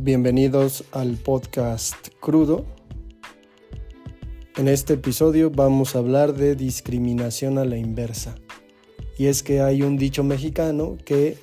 [0.00, 2.64] Bienvenidos al podcast Crudo.
[4.56, 8.36] En este episodio vamos a hablar de discriminación a la inversa.
[9.18, 11.36] Y es que hay un dicho mexicano que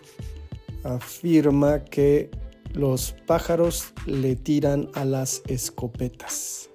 [0.85, 2.31] afirma que
[2.71, 6.69] los pájaros le tiran a las escopetas.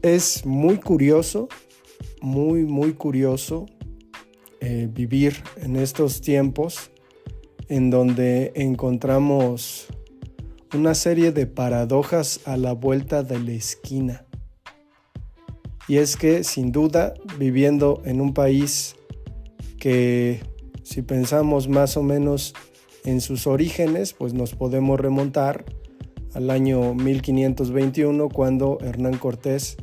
[0.00, 1.48] Es muy curioso,
[2.22, 3.66] muy, muy curioso
[4.60, 6.90] eh, vivir en estos tiempos
[7.74, 9.88] en donde encontramos
[10.76, 14.24] una serie de paradojas a la vuelta de la esquina.
[15.88, 18.94] Y es que sin duda viviendo en un país
[19.80, 20.40] que
[20.84, 22.54] si pensamos más o menos
[23.04, 25.64] en sus orígenes, pues nos podemos remontar
[26.32, 29.78] al año 1521 cuando Hernán Cortés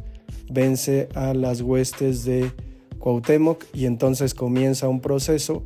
[0.50, 2.54] vence a las huestes de
[3.00, 5.66] Cuauhtémoc y entonces comienza un proceso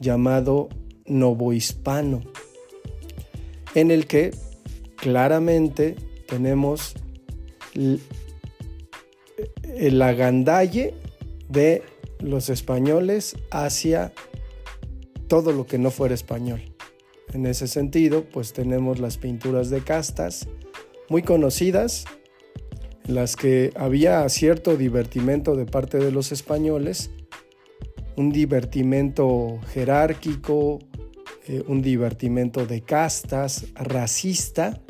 [0.00, 0.70] llamado
[1.08, 2.22] novohispano,
[3.74, 4.32] en el que
[4.96, 6.94] claramente tenemos
[9.62, 10.94] el agandalle
[11.48, 11.82] de
[12.20, 14.12] los españoles hacia
[15.28, 16.62] todo lo que no fuera español.
[17.32, 20.48] En ese sentido, pues tenemos las pinturas de castas
[21.08, 22.04] muy conocidas,
[23.06, 27.10] en las que había cierto divertimento de parte de los españoles,
[28.16, 30.78] un divertimento jerárquico,
[31.48, 34.80] eh, un divertimento de castas, racista,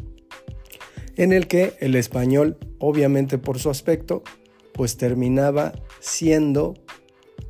[1.17, 4.23] en el que el español, obviamente por su aspecto,
[4.73, 6.75] pues terminaba siendo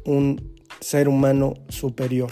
[0.05, 2.31] un ser humano superior.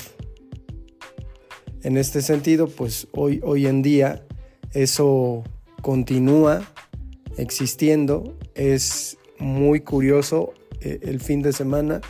[1.83, 4.25] En este sentido, pues hoy, hoy en día
[4.73, 5.45] eso
[5.83, 6.63] continúa
[7.37, 8.37] existiendo.
[8.55, 10.55] Es muy curioso.
[10.81, 12.01] Eh, el fin de semana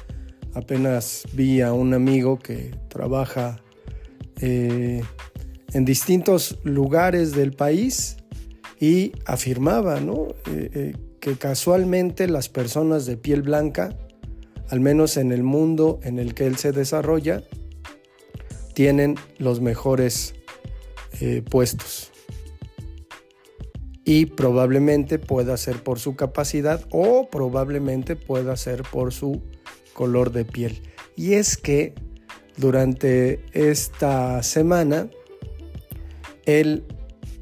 [0.55, 3.57] apenas vi a un amigo que trabaja
[4.47, 5.03] eh,
[5.73, 8.19] en distintos lugares del país
[8.79, 9.99] y afirmaba
[10.47, 13.97] eh, que casualmente las personas de piel blanca,
[14.69, 17.43] al menos en el mundo en el que él se desarrolla,
[18.75, 20.35] tienen los mejores
[21.23, 22.13] eh, puestos.
[24.05, 29.41] Y probablemente pueda ser por su capacidad o probablemente pueda ser por su
[29.95, 30.83] color de piel.
[31.17, 31.95] Y es que
[32.57, 35.09] durante esta semana
[36.47, 36.85] el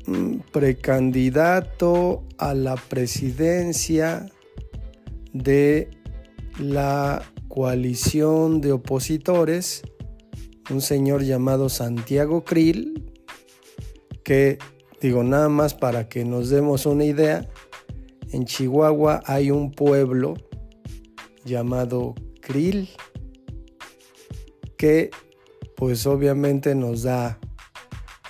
[0.07, 4.31] mm, precandidato a la presidencia
[5.33, 5.91] de
[6.59, 9.83] la coalición de opositores
[10.71, 13.13] un señor llamado Santiago Krill,
[14.25, 14.59] que
[15.01, 17.49] digo nada más para que nos demos una idea,
[18.31, 20.35] en Chihuahua hay un pueblo
[21.45, 22.89] llamado Krill
[24.83, 25.13] que
[25.77, 27.39] pues obviamente nos da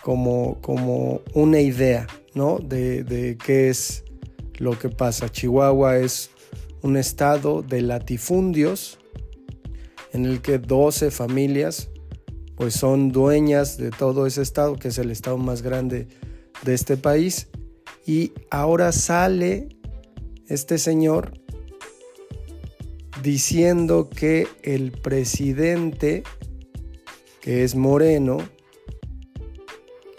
[0.02, 2.58] como, como una idea ¿no?
[2.58, 4.04] de, de qué es
[4.58, 5.30] lo que pasa.
[5.30, 6.28] Chihuahua es
[6.82, 8.98] un estado de latifundios
[10.12, 11.88] en el que 12 familias
[12.54, 16.06] pues son dueñas de todo ese estado, que es el estado más grande
[16.66, 17.48] de este país.
[18.04, 19.70] Y ahora sale
[20.48, 21.32] este señor
[23.22, 26.24] diciendo que el presidente,
[27.42, 28.38] que es moreno,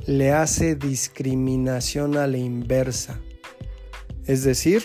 [0.05, 3.19] le hace discriminación a la inversa.
[4.27, 4.83] Es decir,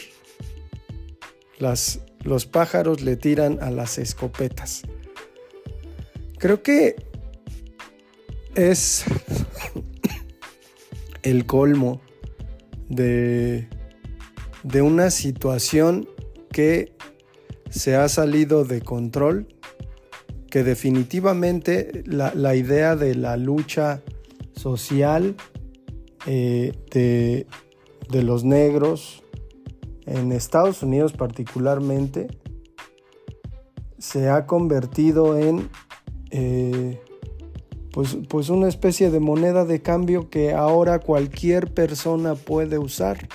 [1.58, 4.82] las, los pájaros le tiran a las escopetas.
[6.38, 6.94] Creo que
[8.54, 9.04] es
[11.22, 12.00] el colmo
[12.88, 13.68] de,
[14.62, 16.08] de una situación
[16.52, 16.92] que
[17.70, 19.48] se ha salido de control,
[20.50, 24.02] que definitivamente la, idea de la lucha
[24.54, 25.36] social
[26.26, 29.22] eh, de, los negros
[30.06, 32.28] en Estados Unidos particularmente
[33.98, 35.68] se ha convertido en
[36.30, 37.00] eh,
[37.92, 43.28] pues, pues, una especie de moneda de cambio que ahora cualquier persona puede usar.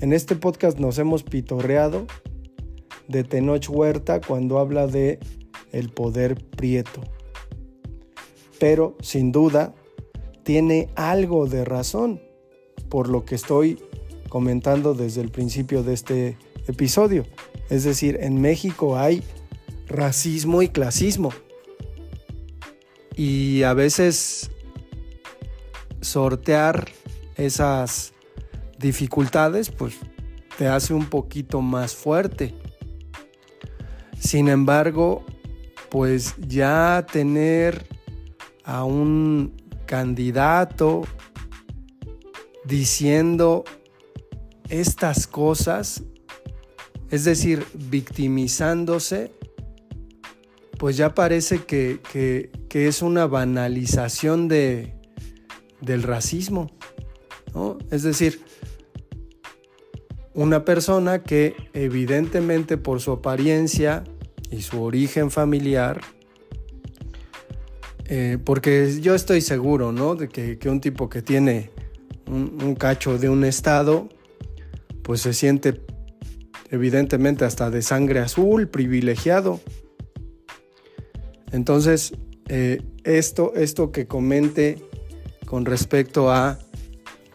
[0.00, 2.06] En este podcast nos hemos pitorreado
[3.08, 5.18] de Tenoch Huerta cuando habla de
[5.74, 7.02] el poder prieto.
[8.58, 9.74] Pero sin duda
[10.44, 12.20] tiene algo de razón
[12.88, 13.78] por lo que estoy
[14.28, 16.38] comentando desde el principio de este
[16.68, 17.24] episodio.
[17.70, 19.22] Es decir, en México hay
[19.88, 21.30] racismo y clasismo
[23.16, 24.50] y a veces
[26.00, 26.88] sortear
[27.36, 28.12] esas
[28.78, 29.96] dificultades pues
[30.58, 32.54] te hace un poquito más fuerte.
[34.18, 35.24] Sin embargo,
[35.94, 37.86] pues ya tener
[38.64, 39.54] a un
[39.86, 41.02] candidato
[42.64, 43.62] diciendo
[44.68, 46.02] estas cosas,
[47.10, 49.30] es decir, victimizándose,
[50.80, 54.96] pues ya parece que, es una banalización de,
[55.80, 56.72] del racismo.
[57.92, 58.40] Es decir,
[60.32, 64.02] una persona que evidentemente por su apariencia
[64.50, 66.00] y su origen familiar,
[68.06, 70.14] eh, porque yo estoy seguro, ¿no?
[70.14, 71.70] De que, un tipo que tiene
[72.26, 74.08] un, cacho de un estado,
[75.02, 75.80] pues se siente
[76.70, 79.60] evidentemente hasta de sangre azul, privilegiado.
[81.52, 82.12] Entonces,
[82.48, 84.78] eh, esto, esto que comente
[85.46, 86.58] con respecto a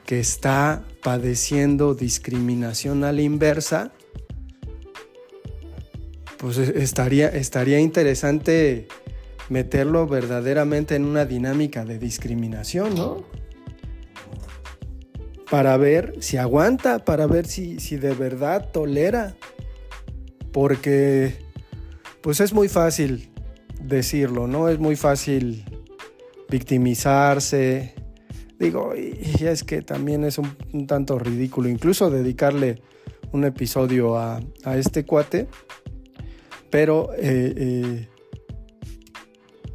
[0.06, 3.92] que está padeciendo discriminación a la inversa,
[6.40, 8.88] pues estaría, estaría interesante
[9.50, 13.24] meterlo verdaderamente en una dinámica de discriminación, ¿no?
[15.52, 19.36] Para ver si aguanta, para ver si, si de verdad tolera.
[20.54, 21.36] Porque,
[22.22, 23.32] pues es muy fácil
[23.82, 24.70] decirlo, ¿no?
[24.70, 25.66] Es muy fácil
[26.50, 27.96] victimizarse.
[28.60, 32.82] Digo, y es que también es un, tanto ridículo, incluso dedicarle
[33.34, 35.48] un episodio a, a este cuate.
[36.70, 38.08] Pero eh, eh,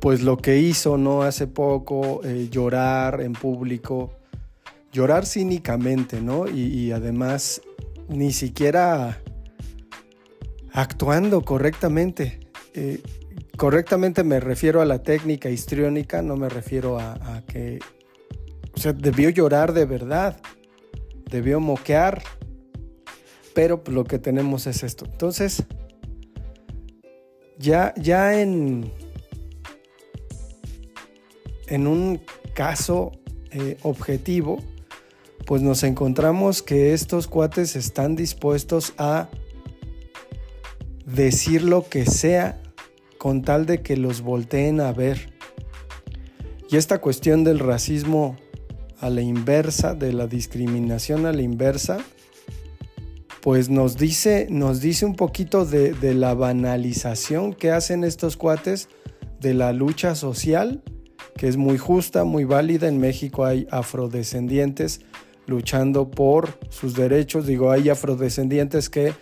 [0.01, 4.13] pues lo que hizo no hace poco, eh, llorar en público,
[4.93, 6.49] llorar cínicamente, ¿no?
[6.49, 7.63] Y, además
[8.09, 9.23] ni siquiera
[10.73, 12.41] actuando correctamente.
[13.57, 17.79] Correctamente me refiero a la técnica histriónica, no me refiero a, que...
[18.75, 20.41] O sea, debió llorar de verdad,
[21.31, 22.23] debió moquear,
[23.55, 25.05] pero lo que tenemos es esto.
[25.05, 25.65] Entonces,
[27.65, 28.93] ya, ya en
[31.67, 32.21] en un
[32.55, 33.13] caso
[33.51, 34.63] eh, objetivo,
[35.47, 39.29] pues nos encontramos que estos cuates están dispuestos a
[41.07, 42.61] decir lo que sea
[43.19, 45.33] con tal de que los volteen a ver.
[46.71, 48.37] Y esta cuestión del racismo
[49.01, 51.99] a la inversa, de la discriminación a la inversa,
[53.45, 58.89] pues nos dice, nos dice un poquito de, de la banalización que hacen estos cuates
[59.39, 60.83] de la lucha social
[61.37, 62.89] que es muy justa, muy válida.
[62.89, 65.03] En México hay afrodescendientes
[65.47, 67.47] luchando por sus derechos.
[67.47, 69.13] Digo, hay afrodescendientes que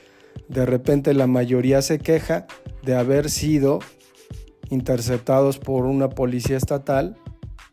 [0.49, 2.47] de repente la mayoría se queja
[2.85, 3.81] de haber sido
[4.71, 7.17] interceptados por una policía estatal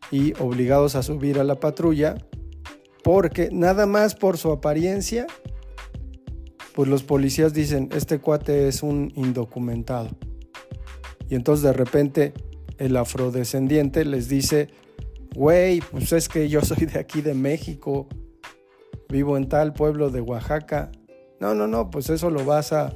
[0.10, 2.16] y obligados a subir a la patrulla
[3.04, 5.28] porque nada más por su apariencia,
[6.74, 10.10] pues los policías dicen, este cuate es un indocumentado.
[11.30, 12.34] Y entonces de repente
[12.78, 14.70] el afrodescendiente les dice,
[15.36, 18.08] güey, pues es que yo soy de aquí de México,
[19.10, 20.92] vivo en tal pueblo de Oaxaca.
[21.40, 22.94] No, no, no, pues eso lo vas a,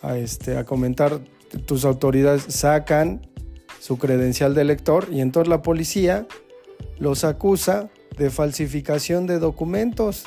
[0.00, 1.20] a, este, a comentar.
[1.66, 3.26] Tus autoridades sacan
[3.80, 6.26] su credencial de lector y entonces la policía
[6.98, 10.24] los acusa de falsificación de documentos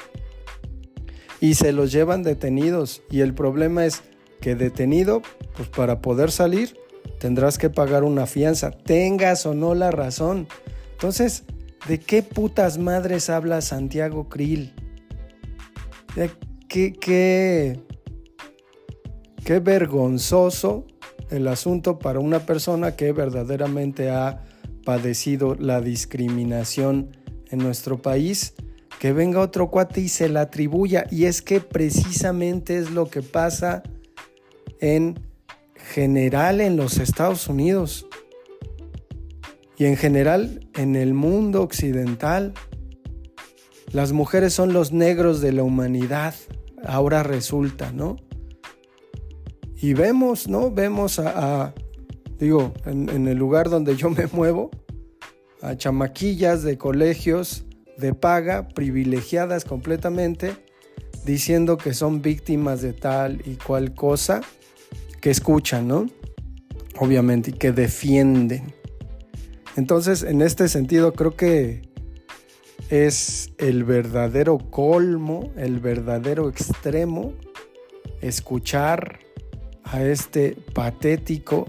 [1.39, 3.01] y se los llevan detenidos.
[3.10, 4.01] Y el problema es
[4.42, 5.22] que detenido,
[5.56, 6.78] pues para poder salir,
[7.19, 10.48] tendrás que pagar una fianza, tengas o no la razón.
[10.91, 11.44] Entonces,
[11.88, 14.74] ¿de qué putas madres habla Santiago Krill?
[16.67, 17.79] qué, qué,
[19.44, 20.86] qué vergonzoso
[21.29, 24.44] el asunto para una persona que verdaderamente ha
[24.86, 27.12] padecido la discriminación
[27.50, 28.53] en nuestro país,
[29.00, 31.06] que venga otro cuate y se la atribuya.
[31.12, 33.84] Y es que precisamente es lo que pasa
[34.80, 35.20] en
[35.75, 38.08] general en los Estados Unidos
[39.77, 42.54] y en general en el mundo occidental.
[43.92, 46.36] Las mujeres son los negros de la humanidad,
[46.84, 48.18] ahora resulta, ¿no?
[49.80, 50.72] Y vemos, ¿no?
[50.72, 51.74] Vemos a,
[52.39, 54.72] digo, en, el lugar donde yo me muevo,
[55.62, 57.66] a chamaquillas de colegios
[57.98, 60.54] de paga, privilegiadas completamente,
[61.25, 64.42] diciendo que son víctimas de tal y cual cosa
[65.22, 66.08] que escuchan, ¿no?
[67.00, 68.74] Obviamente, y que defienden.
[69.75, 71.82] Entonces, en este sentido, creo que
[72.89, 77.34] es el verdadero colmo, el verdadero extremo,
[78.22, 79.20] escuchar
[79.84, 81.68] a este patético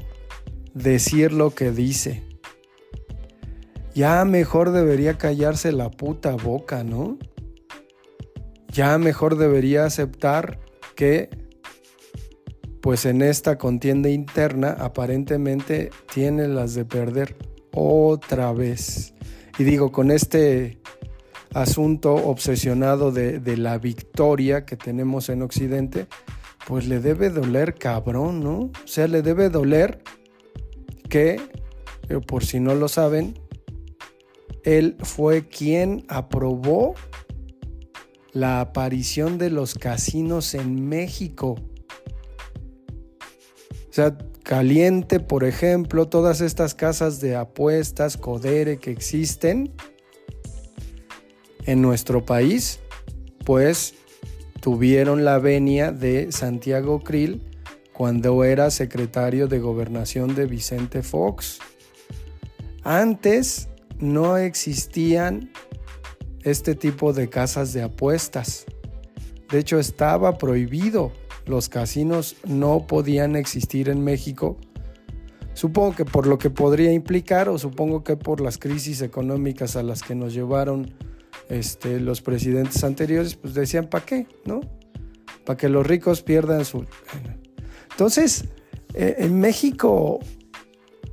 [0.74, 2.27] decir lo que dice.
[3.98, 7.18] Ya mejor debería callarse la puta boca, ¿no?
[8.68, 10.60] Ya mejor debería aceptar
[10.94, 11.30] que
[12.80, 17.34] pues en esta contienda interna aparentemente tiene las de perder
[17.72, 19.14] otra vez.
[19.58, 20.78] Y digo, con este
[21.52, 26.06] asunto obsesionado de, la victoria que tenemos en Occidente,
[26.68, 28.58] pues le debe doler cabrón, ¿no?
[28.58, 30.04] O sea, le debe doler
[31.08, 31.40] que,
[32.08, 33.34] eh, por si no lo saben,
[34.68, 36.94] él fue quien aprobó
[38.32, 41.56] la aparición de los casinos en México.
[43.88, 49.72] O sea, Caliente, por ejemplo, todas estas casas de apuestas, Codere que existen
[51.64, 52.80] en nuestro país,
[53.46, 53.94] pues
[54.60, 57.42] tuvieron la venia de Santiago Krill
[57.94, 61.58] cuando era secretario de gobernación de Vicente Fox.
[62.84, 63.68] Antes
[64.00, 65.50] no existían
[66.42, 68.66] este tipo de casas de apuestas.
[69.50, 71.12] De hecho, estaba prohibido.
[71.46, 74.58] Los casinos no podían existir en México.
[75.54, 79.82] Supongo que por lo que podría implicar o supongo que por las crisis económicas a
[79.82, 80.94] las que nos llevaron
[81.48, 84.26] este, los presidentes anteriores, pues decían, ¿para qué?
[84.44, 84.60] ¿No?
[85.44, 86.84] Para que los ricos pierdan su...
[87.90, 88.44] Entonces,
[88.94, 90.20] eh, en México,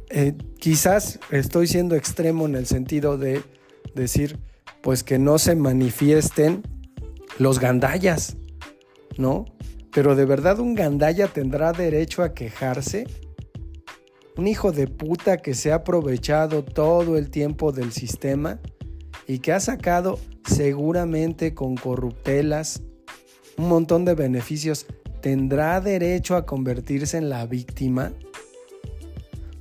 [0.10, 3.42] eh, quizás estoy siendo extremo en el sentido de
[3.94, 4.40] decir,
[4.82, 6.64] pues que no se manifiesten
[7.40, 8.38] los gandallas,
[9.18, 9.46] ¿no?
[9.94, 13.08] Pero de verdad un gandalla tendrá derecho a quejarse.
[14.38, 18.60] Un hijo de puta que se ha aprovechado todo el tiempo del sistema
[19.28, 22.82] y que ha sacado seguramente con corruptelas
[23.58, 24.86] un montón de beneficios,
[25.22, 28.12] ¿tendrá derecho a convertirse en la víctima?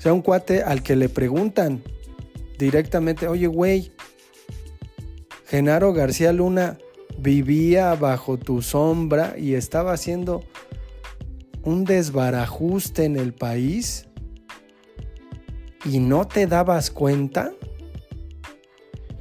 [0.04, 1.82] Sea, un cuate al que le preguntan
[2.58, 3.90] directamente, oye, güey,
[5.46, 6.76] Genaro García Luna
[7.16, 10.44] vivía bajo tu sombra y estaba haciendo
[11.62, 14.06] un desbarajuste en el país
[15.86, 17.54] y no te dabas cuenta.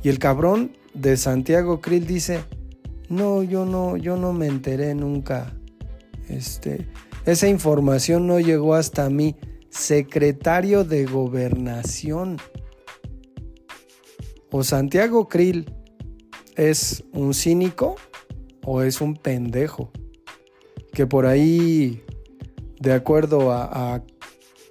[0.04, 2.44] Y el cabrón de Santiago Krill dice,
[3.08, 5.54] no, yo no, yo no me enteré nunca.
[6.28, 6.90] Este,
[7.25, 9.38] esa información no llegó hasta mí,
[9.74, 12.38] secretario de gobernación.
[14.51, 15.74] O Santiago Krill
[16.56, 17.96] es un cínico
[18.63, 19.92] o es un pendejo.
[20.94, 22.03] Que por ahí,
[22.80, 24.03] de acuerdo a,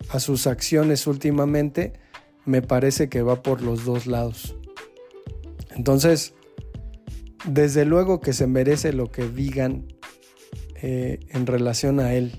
[0.08, 1.94] a sus acciones últimamente,
[2.44, 4.56] me parece que va por los dos lados.
[5.74, 6.34] Entonces,
[7.44, 9.88] desde luego que se merece lo que digan
[10.80, 12.32] eh, en relación a él,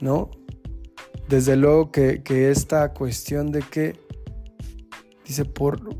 [0.00, 0.30] ¿no?
[1.28, 3.98] Desde luego que, esta cuestión de que,
[5.26, 5.96] dice, por,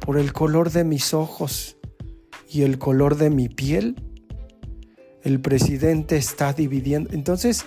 [0.00, 1.76] por el color de mis ojos
[2.48, 3.96] y el color de mi piel,
[5.22, 7.10] el presidente está dividiendo.
[7.12, 7.64] Entonces,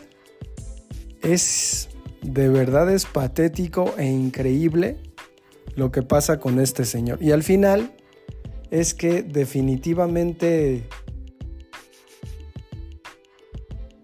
[1.22, 1.90] es,
[2.22, 4.98] de verdad es patético e increíble
[5.76, 7.22] lo que pasa con este señor.
[7.22, 7.92] Y al final,
[8.72, 10.88] es que definitivamente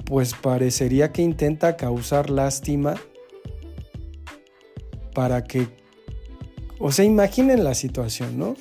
[0.08, 2.96] pues parecería que intenta causar lástima
[5.14, 5.68] para que,
[6.80, 8.56] o sea, imaginen la situación, ¿no?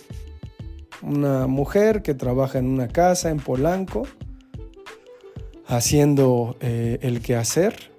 [1.03, 4.09] Una mujer que trabaja en una casa en Polanco,
[5.67, 7.93] haciendo eh, el quehacer,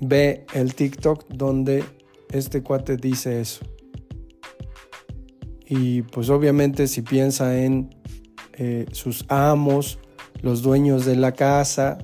[0.00, 1.82] ve el TikTok donde
[2.30, 3.64] este cuate dice eso.
[5.66, 7.90] Y pues obviamente si piensa en
[8.52, 9.98] eh, sus amos,
[10.42, 11.98] los dueños de la casa,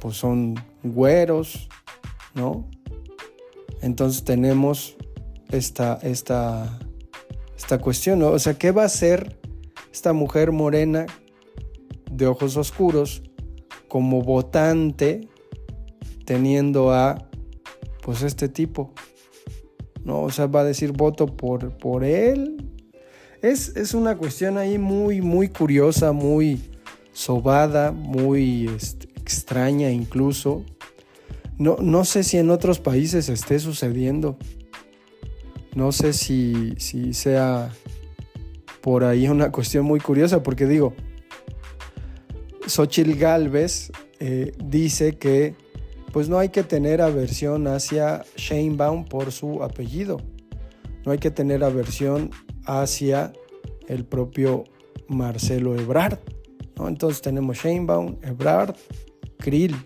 [0.00, 1.68] pues son güeros,
[2.34, 2.68] ¿no?
[3.82, 4.96] Entonces tenemos
[5.50, 6.78] esta, esta,
[7.56, 8.30] esta cuestión, ¿no?
[8.30, 9.38] O sea, ¿qué va a hacer
[9.92, 11.06] esta mujer morena
[12.10, 13.22] de ojos oscuros
[13.88, 15.28] como votante
[16.24, 17.28] teniendo a
[18.00, 18.94] pues este tipo?
[20.04, 20.22] ¿no?
[20.22, 22.70] O sea, va a decir voto por, por él.
[23.42, 26.70] Es, una cuestión ahí muy, muy curiosa, muy
[27.14, 30.62] sobada, muy este, extraña incluso.
[31.56, 34.36] No, no, sé si en otros países esté sucediendo.
[35.74, 37.70] No sé si, si sea
[38.82, 40.92] por ahí una cuestión muy curiosa, porque digo,
[42.66, 43.90] Xochitl Galvez
[44.20, 45.54] eh, dice que
[46.12, 50.20] pues no hay que tener aversión hacia Sheinbaum por su apellido.
[51.04, 52.30] No hay que tener aversión
[52.66, 53.32] hacia
[53.88, 54.64] el propio
[55.08, 56.18] Marcelo Ebrard.
[56.78, 58.76] Entonces tenemos Sheinbaum, Ebrard,
[59.38, 59.76] Krill.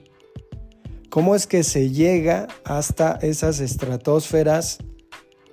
[1.11, 4.79] ¿Cómo es que se llega hasta esas estratosferas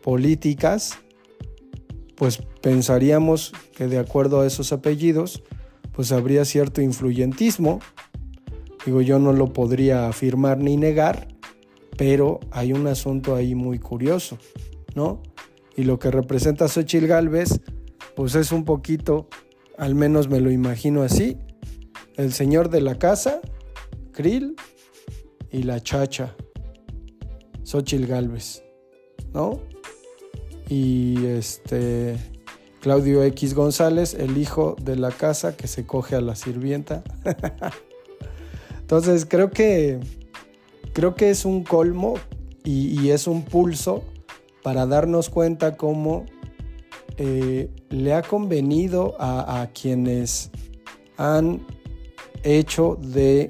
[0.03, 0.97] políticas?
[2.15, 5.43] Pues pensaríamos que de acuerdo a esos apellidos,
[5.93, 7.79] pues habría cierto influyentismo
[8.85, 11.27] Digo, yo no lo podría afirmar ni negar,
[11.97, 14.37] pero hay un asunto ahí muy curioso,
[14.93, 15.23] ¿no?
[15.75, 17.61] Y lo que representa Xochitl Galvez,
[18.15, 19.27] pues es un poquito,
[19.77, 21.37] al menos me lo imagino así,
[22.15, 23.41] el señor de la casa,
[24.11, 24.55] Krill
[25.51, 26.35] y la chacha,
[27.63, 28.63] Xochil Galvez,
[29.33, 29.59] ¿no?
[30.69, 32.15] Y este
[32.81, 37.03] Claudio X González, el hijo de la casa que se coge a la sirvienta.
[38.79, 39.99] Entonces creo que
[40.93, 42.15] creo que es un colmo
[42.63, 44.03] y, es un pulso
[44.63, 46.25] para darnos cuenta cómo
[47.17, 50.51] eh, le ha convenido a, quienes
[51.17, 51.65] han
[52.43, 53.47] hecho de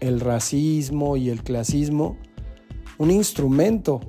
[0.00, 2.18] el racismo y el clasismo
[2.98, 4.00] un instrumento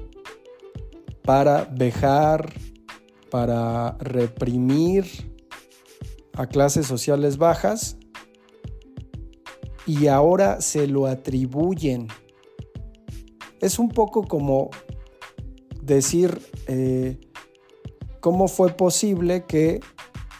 [1.23, 2.53] para dejar,
[3.29, 5.05] para reprimir
[6.33, 7.97] a clases sociales bajas
[9.85, 12.07] y ahora se lo atribuyen.
[13.61, 14.69] Es un poco como
[15.81, 17.19] decir eh,
[18.25, 19.81] cómo fue posible que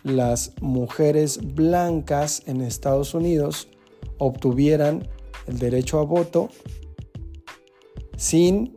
[0.02, 3.68] las mujeres blancas en Estados Unidos
[4.18, 5.08] obtuvieran
[5.46, 6.50] el derecho a voto
[8.18, 8.76] sin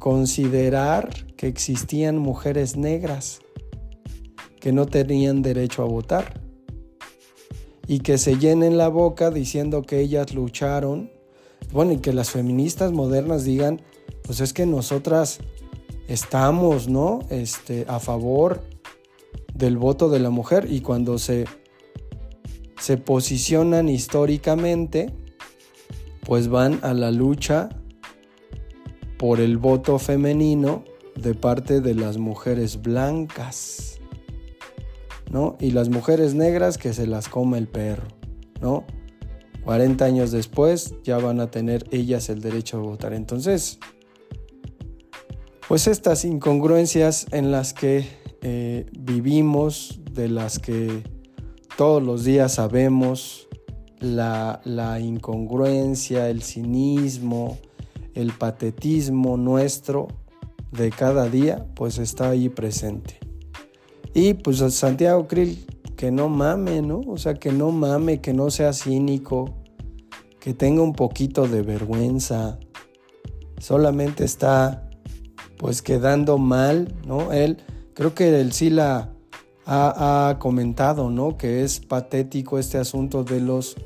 [0.00, 3.38] considerar que existían mujeres negras
[4.58, 6.40] que no tenían derecho a votar
[7.86, 11.12] y que se llenen la boca diciendo que ellas lucharon
[11.70, 13.80] bueno, y que las feministas modernas digan,
[14.22, 15.38] pues es que nosotras
[16.08, 17.20] estamos, ¿no?
[17.30, 18.62] Este, a favor
[19.54, 21.44] del voto de la mujer y cuando se,
[22.80, 25.12] se posicionan históricamente,
[26.24, 27.68] pues van a la lucha
[29.18, 30.84] por el voto femenino
[31.14, 33.98] de parte de las mujeres blancas,
[35.30, 35.56] ¿no?
[35.60, 38.06] Y las mujeres negras que se las come el perro,
[38.60, 38.84] ¿no?
[39.64, 43.12] 40 años después ya van a tener ellas el derecho a votar.
[43.12, 43.78] Entonces,
[45.68, 48.08] pues estas incongruencias en las que
[48.40, 51.02] eh, vivimos, de las que
[51.76, 53.48] todos los días sabemos,
[54.00, 57.58] la, la incongruencia, el cinismo,
[58.14, 60.08] el patetismo nuestro
[60.72, 63.18] de cada día, pues está ahí presente.
[64.14, 67.00] Y pues Santiago Krill, que no mame, ¿no?
[67.06, 69.54] O sea, que no mame, que no sea cínico,
[70.40, 72.58] que tenga un poquito de vergüenza.
[73.58, 74.87] Solamente está
[75.58, 77.32] pues quedando mal, ¿no?
[77.32, 77.58] Él,
[77.94, 79.12] creo que él sí la
[79.66, 81.36] ha, comentado, ¿no?
[81.36, 83.76] Que es patético este asunto de los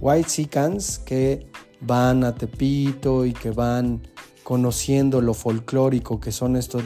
[0.00, 1.46] White Sicans que
[1.80, 4.06] van a Tepito y que van
[4.42, 6.82] conociendo lo folclórico que son estos.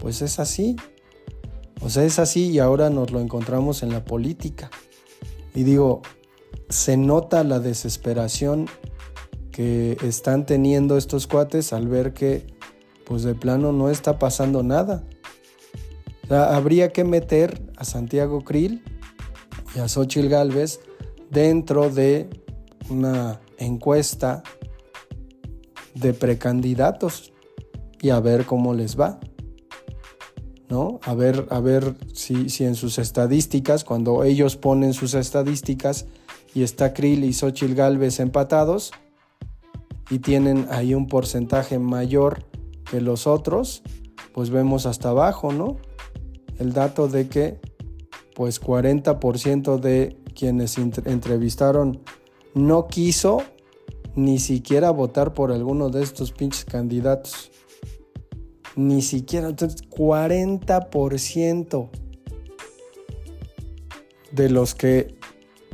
[0.00, 0.76] Pues es así.
[1.82, 4.70] O sea, es así y ahora nos lo encontramos en la política.
[5.54, 6.00] Y digo,
[6.68, 8.66] se nota la desesperación
[9.50, 12.46] que están teniendo estos cuates al ver que
[13.10, 15.02] pues de plano no está pasando nada.
[16.28, 18.84] habría que meter a Santiago Krill
[19.74, 20.78] y a Xochil Gálvez
[21.28, 22.30] dentro de
[22.88, 24.44] una encuesta
[25.96, 27.32] de precandidatos
[28.00, 29.18] y a ver cómo les va.
[30.68, 31.00] ¿No?
[31.02, 36.06] A ver, a ver si, si en sus estadísticas, cuando ellos ponen sus estadísticas,
[36.54, 38.92] y está Krill y Xochitl Galvez empatados
[40.10, 42.49] y tienen ahí un porcentaje mayor
[42.90, 43.82] que los otros,
[44.32, 45.78] pues vemos hasta abajo, ¿no?
[46.58, 47.60] El dato de que
[48.34, 52.00] pues 40% de quienes entrevistaron
[52.54, 53.42] no quiso
[54.14, 57.50] ni siquiera votar por alguno de estos pinches candidatos.
[58.76, 61.90] Ni siquiera, entonces 40%
[64.32, 65.14] de los que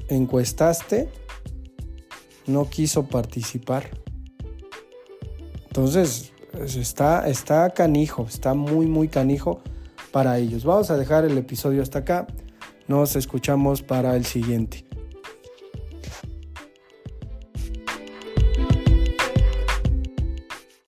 [0.09, 1.09] encuestaste
[2.46, 3.90] no quiso participar.
[5.66, 9.61] Entonces, pues, está, está canijo, está muy, muy canijo
[10.11, 10.64] para ellos.
[10.64, 12.27] Vamos a dejar el episodio hasta acá.
[12.88, 14.86] Nos escuchamos para el siguiente.